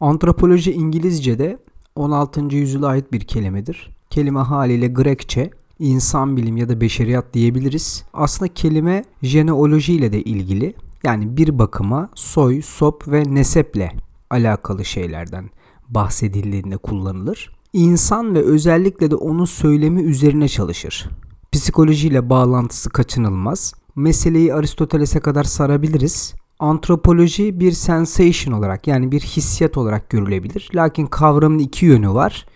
Antropoloji 0.00 0.72
İngilizce'de 0.72 1.58
16. 1.96 2.56
yüzyıla 2.56 2.86
ait 2.88 3.12
bir 3.12 3.20
kelimedir. 3.20 3.90
Kelime 4.10 4.40
haliyle 4.40 4.88
Grekçe, 4.88 5.50
insan 5.78 6.36
bilim 6.36 6.56
ya 6.56 6.68
da 6.68 6.80
beşeriyat 6.80 7.34
diyebiliriz. 7.34 8.04
Aslında 8.12 8.54
kelime 8.54 9.04
jeneoloji 9.22 9.94
ile 9.94 10.12
de 10.12 10.22
ilgili. 10.22 10.74
Yani 11.04 11.36
bir 11.36 11.58
bakıma 11.58 12.08
soy, 12.14 12.62
sop 12.62 13.08
ve 13.08 13.22
neseple 13.34 13.92
alakalı 14.30 14.84
şeylerden 14.84 15.50
bahsedildiğinde 15.88 16.76
kullanılır. 16.76 17.52
İnsan 17.72 18.34
ve 18.34 18.42
özellikle 18.42 19.10
de 19.10 19.14
onun 19.14 19.44
söylemi 19.44 20.02
üzerine 20.02 20.48
çalışır. 20.48 21.08
Psikolojiyle 21.52 22.30
bağlantısı 22.30 22.90
kaçınılmaz. 22.90 23.74
Meseleyi 23.96 24.54
Aristoteles'e 24.54 25.20
kadar 25.20 25.44
sarabiliriz. 25.44 26.34
Antropoloji 26.58 27.60
bir 27.60 27.72
sensation 27.72 28.54
olarak 28.54 28.86
yani 28.86 29.12
bir 29.12 29.20
hissiyat 29.20 29.76
olarak 29.76 30.10
görülebilir. 30.10 30.70
Lakin 30.74 31.06
kavramın 31.06 31.58
iki 31.58 31.86
yönü 31.86 32.10
var. 32.10 32.46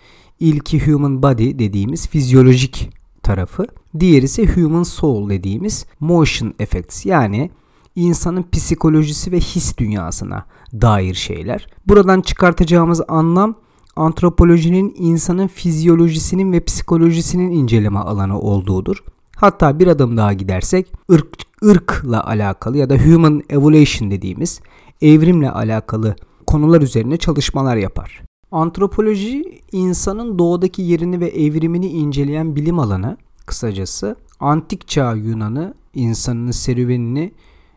İlki 0.40 0.86
human 0.86 1.22
body 1.22 1.58
dediğimiz 1.58 2.08
fizyolojik 2.08 2.90
tarafı. 3.22 3.66
Diğeri 4.00 4.24
ise 4.24 4.46
human 4.46 4.82
soul 4.82 5.30
dediğimiz 5.30 5.86
motion 6.00 6.54
effects 6.58 7.06
yani 7.06 7.50
insanın 7.96 8.44
psikolojisi 8.52 9.32
ve 9.32 9.40
his 9.40 9.78
dünyasına 9.78 10.46
dair 10.72 11.14
şeyler. 11.14 11.66
Buradan 11.86 12.20
çıkartacağımız 12.20 13.00
anlam 13.08 13.54
antropolojinin 13.96 14.94
insanın 14.96 15.46
fizyolojisinin 15.46 16.52
ve 16.52 16.64
psikolojisinin 16.64 17.50
inceleme 17.50 17.98
alanı 17.98 18.40
olduğudur. 18.40 19.04
Hatta 19.42 19.78
bir 19.78 19.86
adım 19.86 20.16
daha 20.16 20.32
gidersek 20.32 20.92
ırk, 21.12 21.28
ırkla 21.64 22.26
alakalı 22.26 22.78
ya 22.78 22.90
da 22.90 22.96
human 22.96 23.42
evolution 23.50 24.10
dediğimiz 24.10 24.60
evrimle 25.00 25.50
alakalı 25.50 26.16
konular 26.46 26.80
üzerine 26.82 27.16
çalışmalar 27.16 27.76
yapar. 27.76 28.22
Antropoloji 28.52 29.60
insanın 29.72 30.38
doğadaki 30.38 30.82
yerini 30.82 31.20
ve 31.20 31.28
evrimini 31.28 31.86
inceleyen 31.86 32.56
bilim 32.56 32.78
alanı 32.78 33.16
kısacası 33.46 34.16
antik 34.40 34.88
çağ 34.88 35.14
Yunan'ı 35.14 35.74
insanın 35.94 36.50
serüvenini 36.50 37.32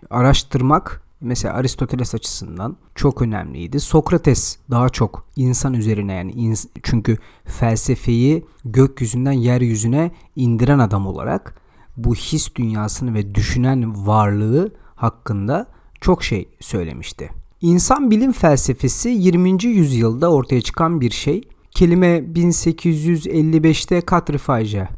araştırmak 0.10 1.02
mesela 1.22 1.54
Aristoteles 1.54 2.16
açısından 2.16 2.78
çok 2.96 3.22
önemliydi. 3.22 3.80
Sokrates 3.80 4.58
daha 4.72 4.90
çok 4.90 5.26
insan 5.36 5.74
üzerine 5.74 6.14
yani 6.14 6.32
ins- 6.32 6.68
çünkü 6.84 7.18
felsefeyi 7.46 8.46
gökyüzünden 8.66 9.32
yeryüzüne 9.32 10.12
indiren 10.36 10.80
adam 10.80 11.08
olarak 11.08 11.65
bu 11.98 12.16
his 12.16 12.56
dünyasını 12.56 13.14
ve 13.14 13.36
düşünen 13.36 14.08
varlığı 14.08 14.72
hakkında 14.96 15.68
çok 16.02 16.24
şey 16.24 16.50
söylemişti. 16.60 17.30
İnsan 17.62 18.12
bilim 18.12 18.32
felsefesi 18.32 19.10
20. 19.10 19.64
yüzyılda 19.64 20.32
ortaya 20.32 20.62
çıkan 20.62 21.02
bir 21.02 21.12
şey. 21.12 21.42
Kelime 21.72 22.18
1855'te 22.18 24.02
Quatrefages'e 24.02 24.90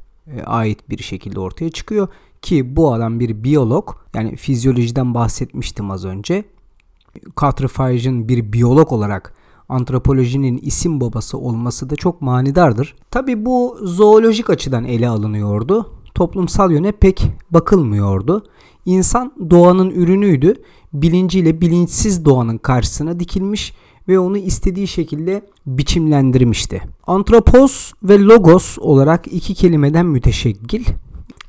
ait 0.45 0.89
bir 0.89 1.03
şekilde 1.03 1.39
ortaya 1.39 1.69
çıkıyor 1.69 2.07
ki 2.41 2.75
bu 2.75 2.93
adam 2.93 3.19
bir 3.19 3.43
biyolog 3.43 3.95
yani 4.13 4.35
fizyolojiden 4.35 5.13
bahsetmiştim 5.13 5.91
az 5.91 6.05
önce. 6.05 6.43
Quatrefages'in 7.35 8.29
bir 8.29 8.53
biyolog 8.53 8.91
olarak 8.91 9.33
antropolojinin 9.69 10.57
isim 10.57 11.01
babası 11.01 11.37
olması 11.37 11.89
da 11.89 11.95
çok 11.95 12.21
manidardır. 12.21 12.95
Tabi 13.11 13.45
bu 13.45 13.77
zoolojik 13.81 14.49
açıdan 14.49 14.85
ele 14.85 15.09
alınıyordu. 15.09 15.93
Toplumsal 16.17 16.71
yöne 16.71 16.91
pek 16.91 17.23
bakılmıyordu. 17.51 18.43
İnsan 18.85 19.33
doğanın 19.49 19.89
ürünüydü. 19.89 20.53
Bilinciyle 20.93 21.61
bilinçsiz 21.61 22.25
doğanın 22.25 22.57
karşısına 22.57 23.19
dikilmiş 23.19 23.73
ve 24.07 24.19
onu 24.19 24.37
istediği 24.37 24.87
şekilde 24.87 25.45
biçimlendirmişti. 25.65 26.81
Antropos 27.07 27.93
ve 28.03 28.19
logos 28.19 28.77
olarak 28.79 29.27
iki 29.27 29.53
kelimeden 29.53 30.05
müteşekkil 30.05 30.85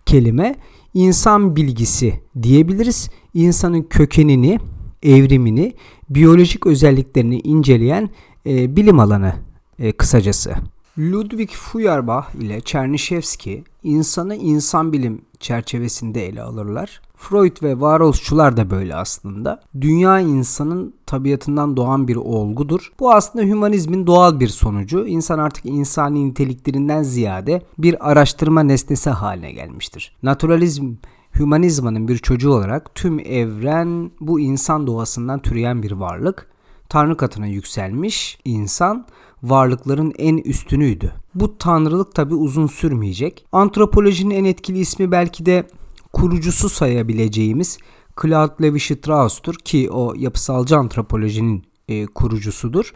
kelime 0.06 0.56
insan 0.94 1.56
bilgisi 1.56 2.20
diyebiliriz. 2.42 3.10
İnsanın 3.34 3.82
kökenini, 3.82 4.58
evrimini, 5.02 5.74
biyolojik 6.10 6.66
özelliklerini 6.66 7.40
inceleyen 7.40 8.10
e, 8.46 8.76
bilim 8.76 9.00
alanı 9.00 9.34
e, 9.78 9.92
kısacası. 9.92 10.54
Ludwig 10.98 11.50
Feuerbach 11.50 12.34
ile 12.34 12.60
Çernişevski 12.60 13.64
insanı 13.82 14.36
insan 14.36 14.92
bilim 14.92 15.22
çerçevesinde 15.40 16.26
ele 16.26 16.42
alırlar. 16.42 17.00
Freud 17.16 17.62
ve 17.62 17.80
varoluşçular 17.80 18.56
da 18.56 18.70
böyle 18.70 18.94
aslında. 18.94 19.60
Dünya 19.80 20.20
insanın 20.20 20.94
tabiatından 21.06 21.76
doğan 21.76 22.08
bir 22.08 22.16
olgudur. 22.16 22.92
Bu 23.00 23.12
aslında 23.12 23.44
hümanizmin 23.44 24.06
doğal 24.06 24.40
bir 24.40 24.48
sonucu. 24.48 25.06
İnsan 25.06 25.38
artık 25.38 25.66
insani 25.66 26.28
niteliklerinden 26.28 27.02
ziyade 27.02 27.62
bir 27.78 28.10
araştırma 28.10 28.62
nesnesi 28.62 29.10
haline 29.10 29.52
gelmiştir. 29.52 30.16
Naturalizm 30.22 30.94
hümanizmanın 31.38 32.08
bir 32.08 32.18
çocuğu 32.18 32.52
olarak 32.52 32.94
tüm 32.94 33.18
evren 33.18 34.10
bu 34.20 34.40
insan 34.40 34.86
doğasından 34.86 35.38
türeyen 35.38 35.82
bir 35.82 35.92
varlık. 35.92 36.57
Tanrı 36.88 37.16
katına 37.16 37.46
yükselmiş 37.46 38.38
insan 38.44 39.06
varlıkların 39.42 40.12
en 40.18 40.36
üstünüydü. 40.36 41.12
Bu 41.34 41.58
tanrılık 41.58 42.14
tabi 42.14 42.34
uzun 42.34 42.66
sürmeyecek. 42.66 43.46
Antropolojinin 43.52 44.34
en 44.34 44.44
etkili 44.44 44.78
ismi 44.78 45.10
belki 45.10 45.46
de 45.46 45.68
kurucusu 46.12 46.68
sayabileceğimiz 46.68 47.78
Claude 48.22 48.62
Levi-Strauss'tur 48.62 49.54
ki 49.54 49.90
o 49.90 50.14
yapısalcı 50.16 50.76
antropolojinin 50.76 51.64
e, 51.88 52.06
kurucusudur. 52.06 52.94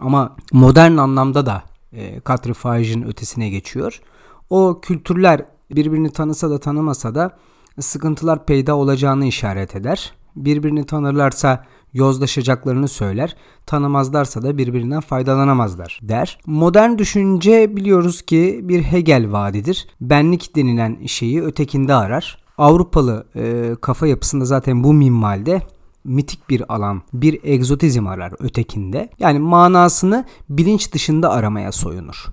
Ama 0.00 0.36
modern 0.52 0.96
anlamda 0.96 1.46
da 1.46 1.62
e, 1.92 2.20
Quatrefages'in 2.20 3.02
ötesine 3.02 3.48
geçiyor. 3.48 4.00
O 4.50 4.80
kültürler 4.80 5.44
birbirini 5.70 6.10
tanısa 6.10 6.50
da 6.50 6.60
tanımasa 6.60 7.14
da 7.14 7.38
sıkıntılar 7.80 8.46
peyda 8.46 8.76
olacağını 8.76 9.26
işaret 9.26 9.76
eder. 9.76 10.14
Birbirini 10.36 10.86
tanırlarsa 10.86 11.66
yozlaşacaklarını 11.92 12.88
söyler. 12.88 13.36
Tanımazlarsa 13.66 14.42
da 14.42 14.58
birbirinden 14.58 15.00
faydalanamazlar 15.00 16.00
der. 16.02 16.38
Modern 16.46 16.98
düşünce 16.98 17.76
biliyoruz 17.76 18.22
ki 18.22 18.60
bir 18.62 18.82
Hegel 18.82 19.32
vaadidir. 19.32 19.88
Benlik 20.00 20.56
denilen 20.56 21.06
şeyi 21.06 21.42
ötekinde 21.42 21.94
arar. 21.94 22.38
Avrupalı 22.58 23.26
e, 23.36 23.74
kafa 23.80 24.06
yapısında 24.06 24.44
zaten 24.44 24.84
bu 24.84 24.92
minvalde 24.92 25.62
mitik 26.04 26.50
bir 26.50 26.74
alan, 26.74 27.02
bir 27.12 27.40
egzotizm 27.42 28.06
arar 28.06 28.34
ötekinde. 28.38 29.08
Yani 29.18 29.38
manasını 29.38 30.24
bilinç 30.48 30.92
dışında 30.92 31.30
aramaya 31.30 31.72
soyunur. 31.72 32.26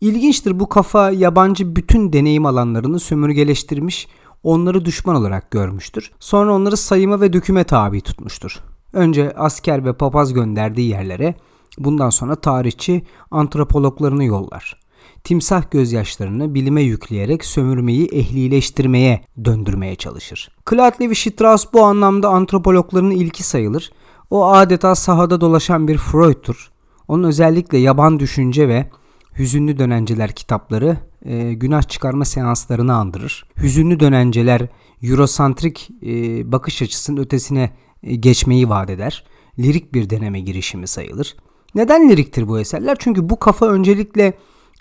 İlginçtir 0.00 0.60
bu 0.60 0.68
kafa 0.68 1.10
yabancı 1.10 1.76
bütün 1.76 2.12
deneyim 2.12 2.46
alanlarını 2.46 3.00
sömürgeleştirmiş, 3.00 4.08
onları 4.42 4.84
düşman 4.84 5.16
olarak 5.16 5.50
görmüştür. 5.50 6.10
Sonra 6.20 6.54
onları 6.54 6.76
sayıma 6.76 7.20
ve 7.20 7.32
döküme 7.32 7.64
tabi 7.64 8.00
tutmuştur. 8.00 8.60
Önce 8.92 9.32
asker 9.36 9.84
ve 9.84 9.92
papaz 9.92 10.32
gönderdiği 10.32 10.88
yerlere 10.90 11.34
bundan 11.78 12.10
sonra 12.10 12.36
tarihçi 12.36 13.02
antropologlarını 13.30 14.24
yollar. 14.24 14.82
Timsah 15.24 15.70
gözyaşlarını 15.70 16.54
bilime 16.54 16.82
yükleyerek 16.82 17.44
sömürmeyi 17.44 18.06
ehlileştirmeye 18.06 19.24
döndürmeye 19.44 19.96
çalışır. 19.96 20.50
Claude 20.70 21.04
Levi-Strauss 21.04 21.66
bu 21.72 21.84
anlamda 21.84 22.28
antropologların 22.28 23.10
ilki 23.10 23.42
sayılır. 23.42 23.92
O 24.30 24.46
adeta 24.46 24.94
sahada 24.94 25.40
dolaşan 25.40 25.88
bir 25.88 25.98
Freud'tur. 25.98 26.70
Onun 27.08 27.24
özellikle 27.24 27.78
yaban 27.78 28.18
düşünce 28.18 28.68
ve 28.68 28.90
Hüzünlü 29.38 29.78
Dönenceler 29.78 30.32
kitapları 30.32 30.96
e, 31.24 31.52
günah 31.52 31.82
çıkarma 31.82 32.24
seanslarını 32.24 32.94
andırır. 32.94 33.46
Hüzünlü 33.62 34.00
Dönenceler 34.00 34.68
Eurosantrik 35.02 35.90
e, 36.02 36.52
bakış 36.52 36.82
açısının 36.82 37.20
ötesine 37.20 37.70
geçmeyi 38.02 38.68
vaat 38.68 38.90
eder. 38.90 39.24
Lirik 39.58 39.94
bir 39.94 40.10
deneme 40.10 40.40
girişimi 40.40 40.86
sayılır. 40.86 41.36
Neden 41.74 42.08
liriktir 42.08 42.48
bu 42.48 42.60
eserler? 42.60 42.96
Çünkü 43.00 43.28
bu 43.28 43.38
kafa 43.38 43.66
öncelikle 43.66 44.32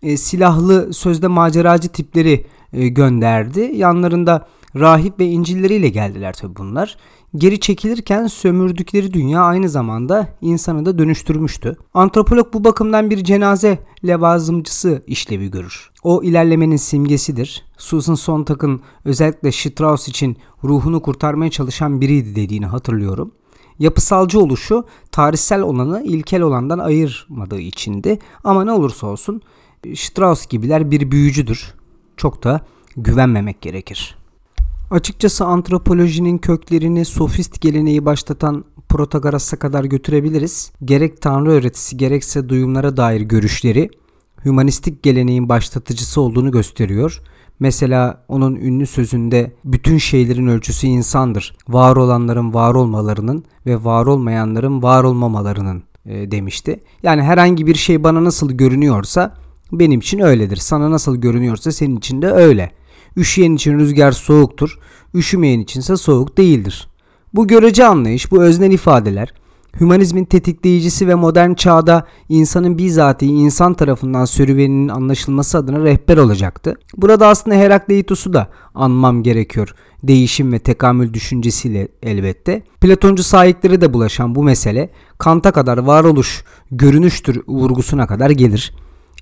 e, 0.04 0.18
silahlı 0.18 0.94
sözde 0.94 1.28
maceracı 1.28 1.90
tipleri 1.90 2.46
e, 2.74 2.88
gönderdi. 2.88 3.72
Yanlarında 3.74 4.48
rahip 4.76 5.20
ve 5.20 5.26
incilleriyle 5.26 5.90
geldiler 5.90 6.34
tabi 6.34 6.56
bunlar. 6.56 6.98
Geri 7.36 7.60
çekilirken 7.60 8.28
sömürdükleri 8.28 9.14
dünya 9.14 9.42
aynı 9.42 9.70
zamanda 9.70 10.28
insanı 10.42 10.86
da 10.86 10.98
dönüştürmüştü. 10.98 11.78
Antropolog 11.94 12.54
bu 12.54 12.64
bakımdan 12.64 13.10
bir 13.10 13.24
cenaze 13.24 13.80
levazımcısı 14.08 15.04
işlevi 15.08 15.52
görür. 15.52 15.92
O 16.04 16.24
ilerlemenin 16.24 16.76
simgesidir. 16.76 17.66
Susan 17.78 18.16
Sontag'ın 18.16 18.82
özellikle 19.06 19.52
Strauss 19.52 20.08
için 20.08 20.38
ruhunu 20.64 21.02
kurtarmaya 21.02 21.52
çalışan 21.52 22.02
biriydi 22.02 22.36
dediğini 22.36 22.66
hatırlıyorum. 22.66 23.32
Yapısalcı 23.80 24.40
oluşu 24.40 24.86
tarihsel 25.12 25.62
olanı 25.62 26.04
ilkel 26.04 26.42
olandan 26.42 26.80
ayırmadığı 26.80 27.60
içindi. 27.60 28.20
Ama 28.44 28.66
ne 28.66 28.72
olursa 28.72 29.08
olsun 29.08 29.42
Strauss 29.96 30.48
gibiler 30.48 30.92
bir 30.92 31.12
büyücüdür. 31.12 31.74
Çok 32.18 32.44
da 32.44 32.62
güvenmemek 32.98 33.62
gerekir. 33.62 34.21
Açıkçası 34.92 35.46
antropolojinin 35.46 36.38
köklerini 36.38 37.06
sofist 37.06 37.62
geleneği 37.62 38.06
başlatan 38.06 38.66
Protagoras'a 38.90 39.60
kadar 39.60 39.84
götürebiliriz. 39.84 40.72
Gerek 40.86 41.22
tanrı 41.22 41.52
öğretisi 41.52 41.98
gerekse 41.98 42.50
duyumlara 42.50 42.98
dair 42.98 43.22
görüşleri 43.22 43.90
hümanistik 44.46 45.04
geleneğin 45.04 45.50
başlatıcısı 45.50 46.22
olduğunu 46.22 46.52
gösteriyor. 46.52 47.22
Mesela 47.60 48.26
onun 48.28 48.56
ünlü 48.56 48.88
sözünde 48.88 49.52
bütün 49.66 49.98
şeylerin 49.98 50.48
ölçüsü 50.48 50.88
insandır. 50.88 51.56
Var 51.68 51.96
olanların 51.96 52.54
var 52.54 52.76
olmalarının 52.76 53.46
ve 53.66 53.84
var 53.84 54.06
olmayanların 54.06 54.84
var 54.84 55.04
olmamalarının 55.04 55.84
e, 56.06 56.32
demişti. 56.32 56.84
Yani 57.04 57.22
herhangi 57.22 57.68
bir 57.68 57.76
şey 57.76 58.04
bana 58.04 58.24
nasıl 58.24 58.52
görünüyorsa 58.52 59.36
benim 59.72 60.00
için 60.00 60.20
öyledir. 60.20 60.58
Sana 60.58 60.92
nasıl 60.92 61.16
görünüyorsa 61.16 61.72
senin 61.72 61.98
için 61.98 62.22
de 62.22 62.32
öyle. 62.32 62.81
Üşüyen 63.18 63.56
için 63.56 63.80
rüzgar 63.80 64.12
soğuktur, 64.12 64.80
üşümeyen 65.16 65.60
içinse 65.60 65.98
soğuk 65.98 66.38
değildir. 66.38 66.88
Bu 67.34 67.48
görece 67.48 67.86
anlayış, 67.86 68.32
bu 68.32 68.44
öznel 68.44 68.72
ifadeler 68.72 69.34
hümanizmin 69.80 70.26
tetikleyicisi 70.26 71.08
ve 71.08 71.16
modern 71.16 71.54
çağda 71.54 72.08
insanın 72.30 72.78
bizatihi 72.78 73.32
insan 73.32 73.74
tarafından 73.74 74.26
serüveninin 74.26 74.88
anlaşılması 74.88 75.58
adına 75.58 75.84
rehber 75.84 76.18
olacaktı. 76.18 76.76
Burada 76.98 77.28
aslında 77.28 77.56
Herakleitos'u 77.56 78.34
da 78.34 78.50
anmam 78.76 79.24
gerekiyor. 79.24 79.76
Değişim 80.04 80.54
ve 80.54 80.60
tekamül 80.60 81.14
düşüncesiyle 81.14 81.88
elbette. 82.04 82.64
Platoncu 82.82 83.24
sahiklere 83.24 83.82
de 83.82 83.94
bulaşan 83.94 84.36
bu 84.36 84.44
mesele 84.44 84.90
Kant'a 85.18 85.52
kadar 85.52 85.78
varoluş 85.78 86.44
görünüştür 86.72 87.42
vurgusuna 87.48 88.08
kadar 88.08 88.30
gelir. 88.30 88.74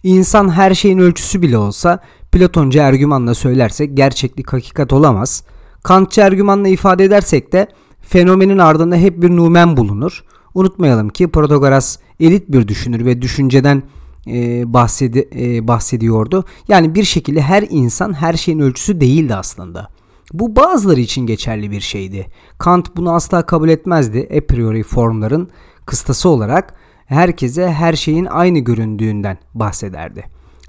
İnsan 0.04 0.50
her 0.50 0.74
şeyin 0.74 0.98
ölçüsü 0.98 1.42
bile 1.42 1.58
olsa 1.58 2.00
Platoncu 2.32 2.80
ergümanla 2.80 3.34
söylersek 3.34 3.98
gerçeklik 3.98 4.54
hakikat 4.54 4.94
olamaz. 4.94 5.44
Kantçı 5.84 6.22
ergümanla 6.22 6.68
ifade 6.68 7.04
edersek 7.04 7.54
de 7.54 7.68
fenomenin 8.02 8.58
ardında 8.58 8.96
hep 8.96 9.22
bir 9.22 9.30
numen 9.30 9.78
bulunur. 9.78 10.24
Unutmayalım 10.54 11.10
ki 11.10 11.28
Protagoras 11.28 11.98
elit 12.20 12.50
bir 12.50 12.68
düşünür 12.68 13.06
ve 13.06 13.22
düşünceden 13.22 13.84
e, 14.28 14.64
bahsedi, 14.74 15.30
e, 15.36 15.68
bahsediyordu. 15.68 16.46
Yani 16.68 16.96
bir 16.96 17.04
şekilde 17.04 17.42
her 17.42 17.66
insan 17.70 18.14
her 18.14 18.34
şeyin 18.34 18.60
ölçüsü 18.60 19.02
değildi 19.02 19.36
aslında. 19.36 19.90
Bu 20.34 20.56
bazıları 20.56 21.00
için 21.00 21.26
geçerli 21.26 21.72
bir 21.72 21.82
şeydi. 21.82 22.28
Kant 22.58 22.98
bunu 22.98 23.14
asla 23.14 23.46
kabul 23.46 23.70
etmezdi. 23.70 24.30
A 24.38 24.48
priori 24.48 24.84
formların 24.84 25.50
kıstası 25.86 26.30
olarak 26.30 26.74
herkese 27.10 27.72
her 27.72 27.94
şeyin 27.94 28.26
aynı 28.26 28.60
göründüğünden 28.60 29.38
bahsederdi. 29.54 30.24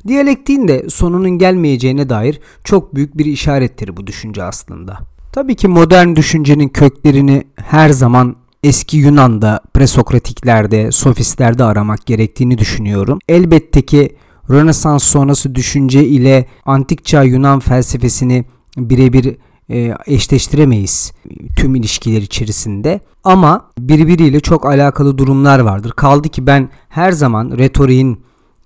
Diyalektiğin 0.07 0.69
de 0.69 0.89
sonunun 0.89 1.31
gelmeyeceğine 1.31 2.09
dair 2.09 2.41
çok 2.65 2.95
büyük 2.95 3.19
bir 3.19 3.25
işarettir 3.25 3.97
bu 3.97 4.07
düşünce 4.07 4.43
aslında. 4.43 4.99
Tabii 5.33 5.55
ki 5.55 5.69
modern 5.69 6.17
düşüncenin 6.17 6.69
köklerini 6.69 7.45
her 7.57 7.91
zaman 7.91 8.37
eski 8.63 8.97
Yunan'da, 8.97 9.61
presokratiklerde, 9.75 10.93
sofistlerde 10.93 11.65
aramak 11.65 12.07
gerektiğini 12.07 12.59
düşünüyorum. 12.59 13.19
Elbette 13.29 13.83
ki 13.83 14.17
Rönesans 14.51 15.05
sonrası 15.05 15.55
düşünce 15.55 16.05
ile 16.05 16.47
antik 16.65 17.05
çağ 17.05 17.23
Yunan 17.23 17.61
felsefesini 17.61 18.45
birebir 18.77 19.37
e, 19.71 19.95
eşleştiremeyiz 20.07 21.13
tüm 21.57 21.75
ilişkiler 21.75 22.23
içerisinde. 22.23 23.01
Ama 23.25 23.71
birbiriyle 23.79 24.41
çok 24.41 24.67
alakalı 24.67 25.19
durumlar 25.19 25.59
vardır. 25.59 25.93
Kaldı 25.93 26.29
ki 26.29 26.47
ben 26.47 26.69
her 26.89 27.13
zaman 27.13 27.59
retoriğin 27.59 28.21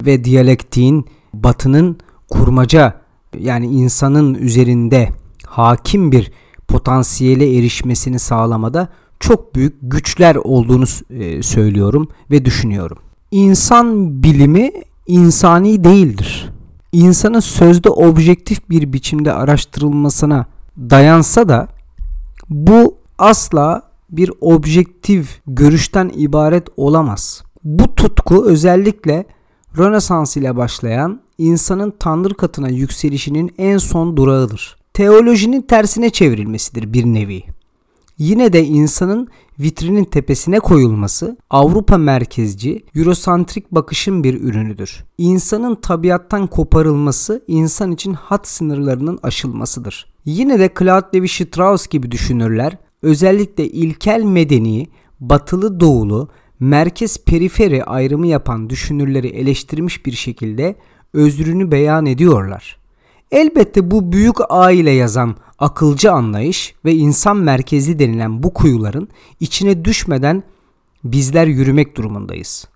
ve 0.06 0.24
diyalektiğin 0.24 1.06
batının 1.34 1.98
kurmaca 2.30 3.00
yani 3.38 3.66
insanın 3.66 4.34
üzerinde 4.34 5.08
hakim 5.46 6.12
bir 6.12 6.32
potansiyele 6.68 7.58
erişmesini 7.58 8.18
sağlamada 8.18 8.88
çok 9.20 9.54
büyük 9.54 9.74
güçler 9.82 10.36
olduğunu 10.36 10.84
e, 11.10 11.42
söylüyorum 11.42 12.08
ve 12.30 12.44
düşünüyorum. 12.44 12.98
İnsan 13.30 14.22
bilimi 14.22 14.70
insani 15.06 15.84
değildir. 15.84 16.50
İnsanın 16.92 17.40
sözde 17.40 17.90
objektif 17.90 18.70
bir 18.70 18.92
biçimde 18.92 19.32
araştırılmasına 19.32 20.46
dayansa 20.78 21.48
da 21.48 21.68
bu 22.50 22.98
asla 23.18 23.82
bir 24.10 24.30
objektif 24.40 25.40
görüşten 25.46 26.10
ibaret 26.14 26.68
olamaz. 26.76 27.42
Bu 27.64 27.94
tutku 27.94 28.46
özellikle 28.46 29.26
Rönesans 29.78 30.36
ile 30.36 30.56
başlayan 30.56 31.20
insanın 31.38 31.94
tanrı 32.00 32.34
katına 32.34 32.68
yükselişinin 32.68 33.54
en 33.58 33.78
son 33.78 34.16
durağıdır. 34.16 34.76
Teolojinin 34.94 35.62
tersine 35.62 36.10
çevrilmesidir 36.10 36.92
bir 36.92 37.04
nevi. 37.04 37.53
Yine 38.18 38.52
de 38.52 38.64
insanın 38.64 39.28
vitrinin 39.60 40.04
tepesine 40.04 40.60
koyulması 40.60 41.36
Avrupa 41.50 41.98
merkezci, 41.98 42.84
Eurosantrik 42.94 43.72
bakışın 43.72 44.24
bir 44.24 44.40
ürünüdür. 44.40 45.04
İnsanın 45.18 45.74
tabiattan 45.74 46.46
koparılması 46.46 47.44
insan 47.46 47.92
için 47.92 48.12
hat 48.12 48.48
sınırlarının 48.48 49.18
aşılmasıdır. 49.22 50.06
Yine 50.24 50.58
de 50.58 50.70
Claude 50.78 51.18
Levi-Strauss 51.18 51.90
gibi 51.90 52.10
düşünürler 52.10 52.76
özellikle 53.02 53.68
ilkel 53.68 54.22
medeni, 54.22 54.86
batılı 55.20 55.80
doğulu, 55.80 56.28
merkez 56.60 57.24
periferi 57.24 57.84
ayrımı 57.84 58.26
yapan 58.26 58.70
düşünürleri 58.70 59.28
eleştirmiş 59.28 60.06
bir 60.06 60.12
şekilde 60.12 60.76
özrünü 61.12 61.70
beyan 61.70 62.06
ediyorlar. 62.06 62.78
Elbette 63.30 63.90
bu 63.90 64.12
büyük 64.12 64.36
A 64.48 64.70
ile 64.70 64.90
yazan 64.90 65.36
akılcı 65.58 66.12
anlayış 66.12 66.74
ve 66.84 66.94
insan 66.94 67.36
merkezli 67.36 67.98
denilen 67.98 68.42
bu 68.42 68.54
kuyuların 68.54 69.08
içine 69.40 69.84
düşmeden 69.84 70.42
bizler 71.04 71.46
yürümek 71.46 71.96
durumundayız. 71.96 72.68